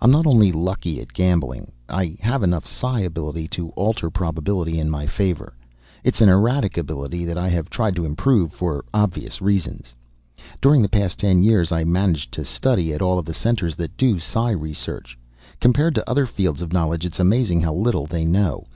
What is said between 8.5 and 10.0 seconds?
for obvious reasons.